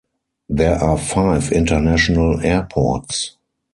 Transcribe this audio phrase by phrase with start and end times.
[0.49, 3.37] There are five international airports.